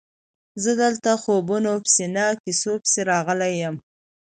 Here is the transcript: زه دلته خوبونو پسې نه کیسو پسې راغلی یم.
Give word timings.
زه 0.63 0.71
دلته 0.83 1.09
خوبونو 1.21 1.71
پسې 1.83 2.05
نه 2.15 2.25
کیسو 2.43 2.71
پسې 2.83 3.01
راغلی 3.11 3.51
یم. 3.61 3.75